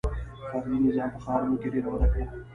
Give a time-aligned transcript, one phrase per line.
[0.49, 2.25] •فردي نظام په ښارونو کې ډېر وده وکړه.